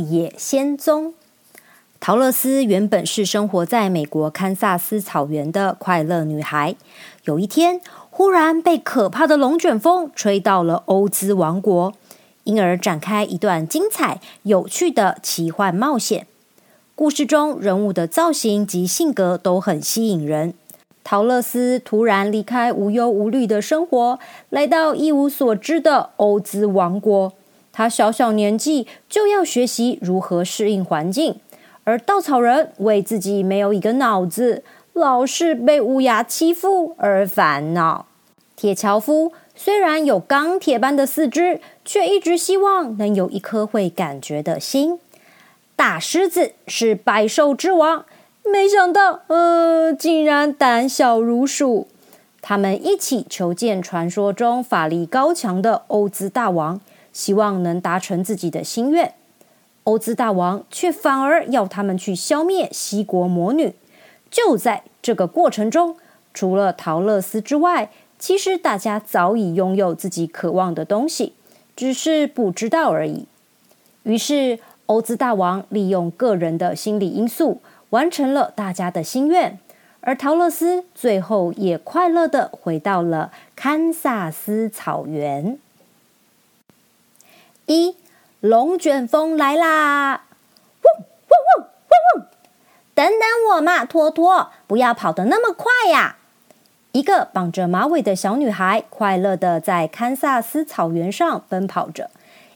[0.00, 1.14] 野仙踪。
[2.00, 6.74] 陶乐斯原本是生活在美国堪萨斯草原的快乐女孩，
[7.24, 11.92] 有一天忽然被可怕的龙卷风吹到了欧兹王国，
[12.44, 16.26] 因而展开一段精彩有趣的奇幻冒险。
[16.94, 20.54] 故事中人物的造型及性格都很吸引人。
[21.04, 27.32] 陶乐斯突然离开无忧无虑的生活，来到一无所知的欧兹王国。
[27.72, 31.40] 他小小年纪就要学习如何适应环境。
[31.84, 34.62] 而稻草人为自己没有一个脑子，
[34.92, 38.06] 老是被乌鸦欺负而烦恼。
[38.54, 44.98] 铁樵夫虽然有钢铁般的四肢，却一直希望能有一颗会感觉的心。
[45.74, 48.04] 大狮子是百兽之王，
[48.44, 51.88] 没想到，呃，竟然胆小如鼠。
[52.42, 56.80] 他们一起求见传说中法力高强的欧兹大王，
[57.12, 59.14] 希望能达成自己的心愿。
[59.84, 63.74] 欧兹大王却反而要他们去消灭西国魔女。
[64.30, 65.96] 就在这个过程中，
[66.32, 71.32] 除了陶乐斯之外，其实大家早已拥有自己渴望的东西，
[71.74, 73.26] 只是不知道而已。
[74.02, 79.58] 于是，欧兹大王利用个人的心理因素，完成了大家的心愿，
[80.00, 85.58] 而陶乐斯最后也快乐的回到了堪萨斯草原。
[87.70, 87.96] 一。
[88.40, 90.24] 龙卷风来啦！
[90.82, 92.26] 嗡嗡嗡嗡嗡！
[92.94, 96.16] 等等我嘛，托托，不要跑得那么快呀！
[96.92, 102.10] 一个绑着马尾的小女孩快乐的在堪萨斯草原上奔跑着，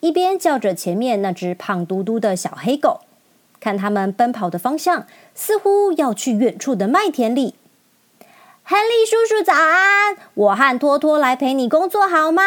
[0.00, 3.00] 一边叫着前面那只胖嘟嘟的小黑狗。
[3.58, 7.54] 看他们奔跑的方向，似乎要去远处的麦田里。
[8.62, 12.42] 亨利叔叔早安，我和托托来陪你工作好吗？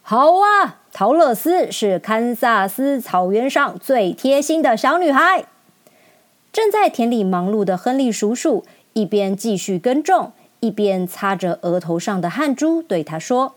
[0.00, 0.78] 好啊。
[0.98, 5.44] 陶乐斯是堪萨斯草原上最贴心的小女孩。
[6.50, 8.64] 正在田里忙碌的亨利叔叔
[8.94, 13.56] 一边继续耕种，一边擦着额头上的汗珠，对他说：“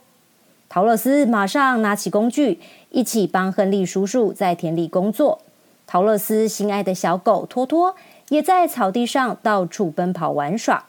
[0.67, 5.39] 陶乐斯，马上拿起工具，一起帮亨利叔叔在田里工作。”
[5.87, 7.95] 陶乐斯心爱的小狗托托
[8.27, 10.87] 也在草地上到处奔跑玩耍。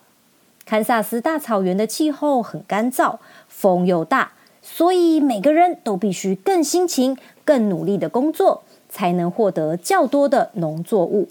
[0.67, 4.33] 堪萨斯大草原的气候很干燥，风又大。
[4.63, 11.29] 所以每个人都必须更辛勤、更努力的工作，才能获得较多的农作物。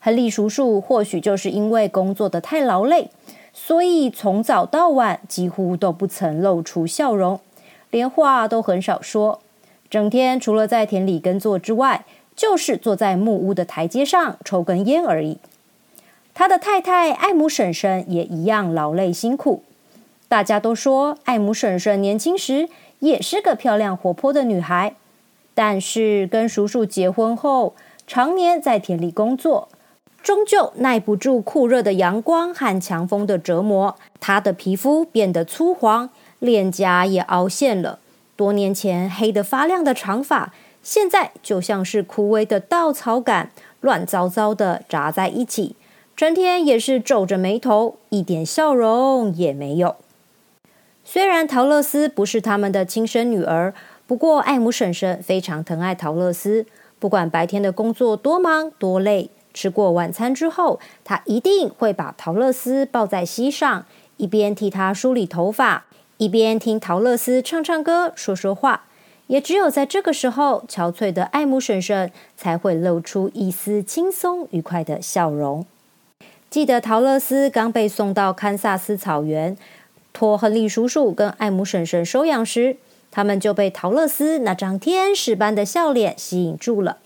[0.00, 3.10] 亨利叔叔或许就是因为工作的太劳累，
[3.52, 7.40] 所以从早到晚几乎都不曾露出笑容，
[7.90, 9.40] 连话都很少说。
[9.90, 12.04] 整天除了在田里耕作之外，
[12.36, 15.38] 就是坐在木屋的台阶上抽根烟而已。
[16.32, 19.64] 他的太太艾姆婶婶也一样劳累辛苦。
[20.28, 22.68] 大家都说艾姆婶婶年轻时
[22.98, 24.94] 也是个漂亮活泼的女孩，
[25.54, 27.74] 但是跟叔叔结婚后，
[28.06, 29.68] 常年在田里工作，
[30.22, 33.96] 终究耐不住酷热的阳光和强风的折磨。
[34.20, 37.98] 她的皮肤变得粗黄，脸颊也凹陷了。
[38.36, 40.52] 多年前黑得发亮的长发，
[40.82, 43.50] 现在就像是枯萎的稻草杆，
[43.80, 45.74] 乱糟糟的扎在一起，
[46.14, 49.96] 整天也是皱着眉头，一点笑容也没有。
[51.10, 53.72] 虽然陶乐斯不是他们的亲生女儿，
[54.06, 56.66] 不过艾姆婶婶非常疼爱陶乐斯。
[56.98, 63.86] 不管白天的工作多忙多累，吃过晚餐之后，她一定会把陶乐斯抱在膝上，
[64.18, 65.86] 一边替他梳理头发，
[66.18, 68.84] 一边听陶乐斯唱唱歌、说说话。
[69.28, 75.64] 也只有在这个时候，憔悴的艾姆婶婶才会露出一丝轻松愉快的笑容。
[76.50, 79.56] 记得陶乐斯刚被送到堪萨斯草原。
[80.18, 82.76] 托亨利叔叔跟艾姆婶婶收养时，
[83.12, 86.96] 他们就被陶乐斯那张天使般的笑脸吸引住了。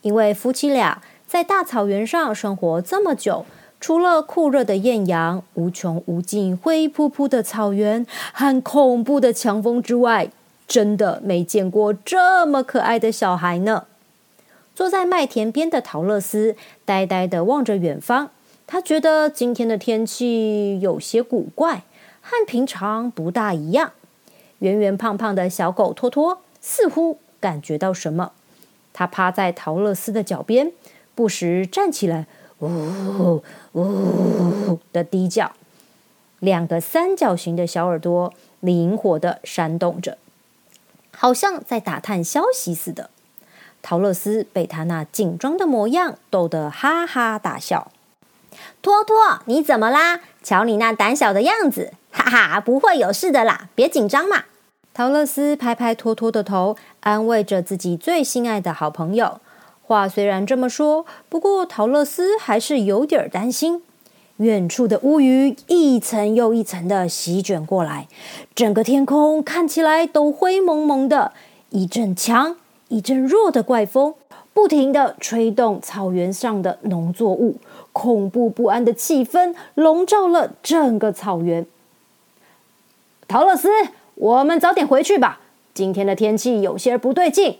[0.00, 3.44] 因为夫妻俩在大草原上生活这么久，
[3.78, 10.30] 除了酷热的艳阳、无穷无尽灰扑扑的草原和恐怖的强风之外，
[10.66, 13.84] 真的没见过这么可爱的小孩呢。
[14.74, 16.56] 坐在麦田边的陶乐斯
[16.86, 18.30] 呆呆的望着远方，
[18.66, 21.82] 他觉得今天的天气有些古怪。
[22.26, 23.92] 和平常不大一样，
[24.60, 28.32] 圆圆胖胖的小狗托托似乎感觉到什么，
[28.94, 30.72] 它趴在陶乐斯的脚边，
[31.14, 32.26] 不时站起来，
[32.60, 33.42] 呜
[33.74, 35.52] 呜的低叫，
[36.40, 40.16] 两个三角形的小耳朵灵活的扇动着，
[41.14, 43.10] 好像在打探消息似的。
[43.82, 47.92] 陶乐斯被他那紧张的模样逗得哈哈大笑。
[48.82, 49.16] 托托，
[49.46, 50.20] 你怎么啦？
[50.42, 51.92] 瞧你那胆小的样子。
[52.10, 54.44] 哈哈，不会有事的啦，别紧张嘛。
[54.92, 59.40] 陶乐斯拍拍托托的头，安慰着自己最心爱的好朋友。
[59.82, 63.82] 话虽然这么说，不过陶乐斯还是有点担心。
[64.38, 68.08] 远处的乌云一层又一层的席卷过来，
[68.54, 71.32] 整个天空看起来都灰蒙蒙的。
[71.70, 72.56] 一阵强，
[72.88, 74.14] 一阵弱的怪风，
[74.54, 77.56] 不停的吹动草原上的农作物，
[77.92, 81.66] 恐怖不安的气氛笼罩了整个草原。
[83.26, 83.68] 陶乐斯，
[84.14, 85.40] 我们早点回去吧。
[85.74, 87.58] 今天的天气有些不对劲。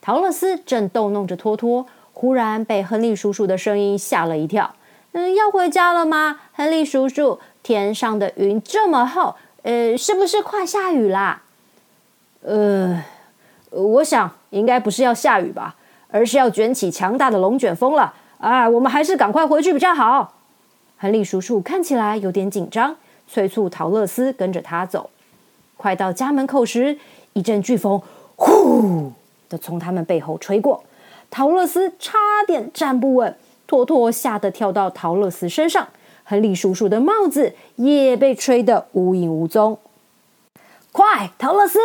[0.00, 4.74] 陶乐斯正逗弄着托托，忽然被亨利叔叔的声音吓了一跳。
[5.12, 7.40] 嗯，要回家了吗，亨利叔叔？
[7.62, 11.42] 天上的云这么厚，呃，是不是快下雨啦？
[12.42, 13.02] 呃，
[13.70, 15.74] 我想应该不是要下雨吧，
[16.14, 18.14] 而是要卷起强大的龙卷风了。
[18.38, 20.34] 啊，我们还是赶快回去比较好。
[20.96, 22.94] 亨利叔叔看起来有点紧张，
[23.26, 25.10] 催促陶乐斯跟着他走。
[25.76, 26.96] 快到家门口时，
[27.32, 28.00] 一阵飓风
[28.36, 29.10] 呼
[29.48, 30.84] 的从他们背后吹过，
[31.28, 33.36] 陶乐斯差点站不稳。
[33.66, 35.88] 托托吓得跳到陶乐斯身上，
[36.22, 39.78] 亨利叔叔的帽子也被吹得无影无踪。
[40.92, 41.80] 快，陶乐斯，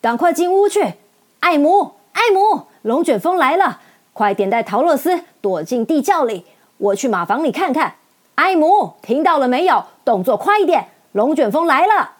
[0.00, 0.94] 赶快进屋去！
[1.40, 3.80] 艾姆，艾姆，龙卷风来了，
[4.12, 6.44] 快点带陶乐斯躲进地窖里，
[6.76, 7.94] 我去马房里看看。
[8.34, 9.82] 艾姆，听到了没有？
[10.04, 12.10] 动作快一点，龙卷风来了！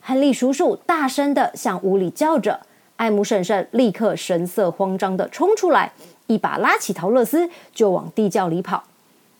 [0.00, 2.60] 亨利叔叔大声的向屋里叫着，
[2.94, 5.90] 艾姆婶婶立刻神色慌张的冲出来。
[6.28, 8.84] 一把拉起陶乐斯，就往地窖里跑。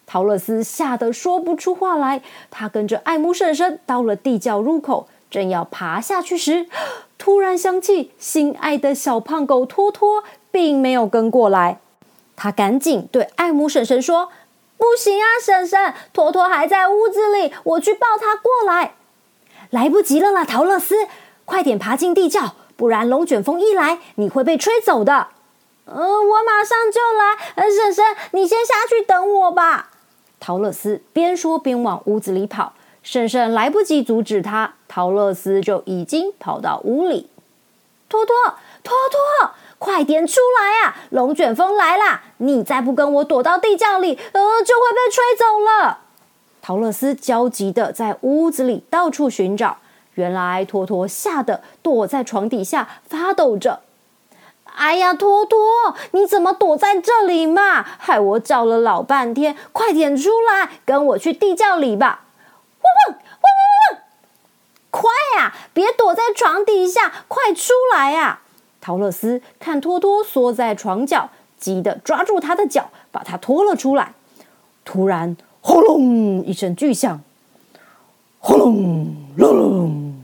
[0.05, 2.23] 陶乐斯吓得说不出话来。
[2.51, 6.67] 他跟着艾姆婶婶到了地窖入口，正要爬下去时，
[7.17, 10.25] 突然想起心爱的小胖狗托托
[10.57, 11.81] 并没有跟过来。
[12.35, 14.31] 他赶紧对艾姆婶婶说
[14.79, 18.95] ：“不行啊，婶婶，托托还在屋子里，我去抱他过来。”
[19.69, 21.09] 来不及了啦，陶乐斯，
[21.45, 25.29] 快点爬进地窖，不然龙卷风一来，你会被吹走的。
[25.85, 27.53] 呃，我马上就来。
[27.57, 29.91] 呃，婶婶，你先下去等我吧。
[30.41, 32.73] 陶乐斯边说边往屋子里跑，
[33.03, 37.29] 婶婶来不及阻止他，陶乐斯就已经跑到屋里。
[38.09, 38.37] 托托，
[38.85, 39.21] 托托，
[39.97, 40.95] 快点出来啊！
[41.09, 42.21] 龙卷风来啦！
[42.37, 46.01] 你再不跟我躲到地窖里，呃，就会被吹走了。
[46.61, 49.79] 陶乐斯焦急的在屋子里到处寻找，
[50.13, 53.81] 原来托托吓得躲在床底下发抖着。
[54.75, 55.59] 哎呀，托托，
[56.11, 57.83] 你怎么躲在这里嘛？
[57.83, 62.25] 害我找了老半天，快点出来，跟我去地窖里吧！
[62.83, 64.03] 汪汪汪汪汪！
[64.91, 68.41] 快呀，别躲在床底下，快出来呀！
[68.87, 71.29] 陶乐斯看托托缩在床角，
[71.59, 74.15] 急得抓住他的脚，把他拖了出来。
[74.85, 77.21] 突然，轰隆一声巨响，
[78.39, 80.15] 轰隆隆隆。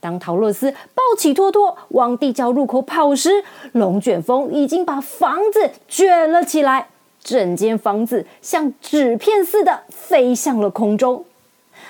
[0.00, 3.42] 当陶乐斯抱起托托往地窖入口跑时，
[3.72, 6.88] 龙卷风已经把房子卷了起来，
[7.22, 11.24] 整间房子像纸片似的飞向了空中。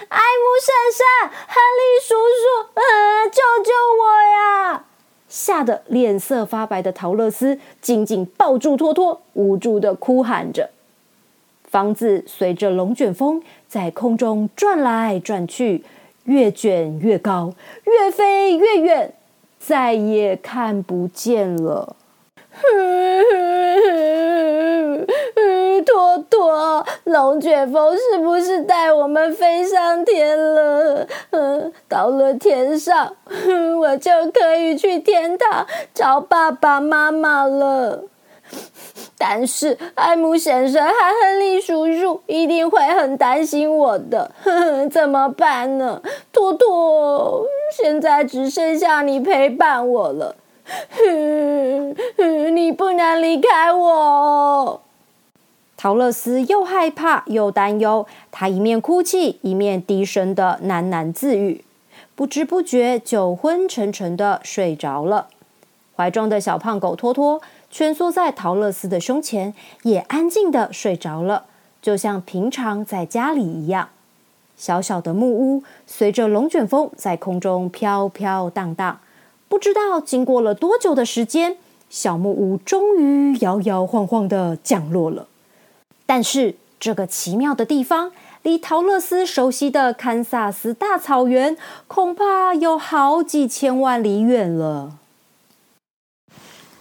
[0.08, 1.05] 艾姆婶婶、
[1.49, 2.44] 亨利叔叔，
[2.75, 2.82] 呃，
[3.31, 4.34] 救救我呀！
[5.35, 10.71] 吓得脸色发白的陶乐斯紧紧抱住托托，无助的哭喊着。
[11.65, 15.85] 房子随着龙卷风在空中转来转去。
[16.26, 17.53] 越卷越高，
[17.85, 19.12] 越飞越远，
[19.59, 21.97] 再也看不见了。
[25.85, 31.07] 托托，龙卷风是不是带我们飞上天了？
[31.31, 33.14] 嗯，到了天上，
[33.81, 38.05] 我就可以去天堂找爸爸妈妈了。
[39.17, 44.31] 但是艾姆先生和亨利叔叔一定会很担心我的，
[44.93, 46.01] 怎么办呢？
[46.33, 47.45] 托托，
[47.77, 50.37] 现在只剩下你陪伴我了，
[52.53, 54.81] 你不能离开我。
[55.77, 61.65] 陶乐斯又害怕又担忧，他一面哭泣，一面低声的喃喃自语，
[62.14, 65.28] 不知不觉就昏沉沉的睡着了。
[65.96, 67.40] 怀中的小胖狗托托。
[67.70, 71.46] 蜷缩在陶乐斯的胸前，也安静的睡着了，
[71.82, 73.88] 就像平常在家里一样。
[74.56, 79.00] 小小的木屋随着龙卷风在空中飘飘荡荡，
[79.49, 81.56] 不知道经过了多久的时间，
[81.90, 85.26] 小木屋终于摇摇晃晃的降落了。
[86.06, 88.12] 但是这个奇妙的地方，
[88.45, 91.57] 离陶乐斯熟悉的堪萨斯大草原，
[91.89, 94.99] 恐怕有好几千万里远了。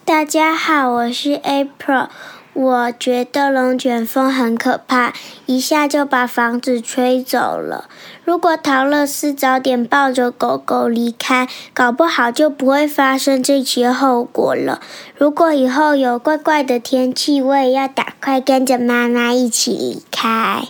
[0.04, 2.08] 大家好，我是 April。
[2.52, 5.14] 我觉得龙卷风很可怕，
[5.46, 7.88] 一下就把房子吹走了。
[8.24, 14.82] 如果陶乐斯早点抱着狗狗离开，搞不好就不会发生这些后果了。
[15.16, 20.68] 如果以后有怪怪的天气，我也要赶快跟着妈妈一起离开。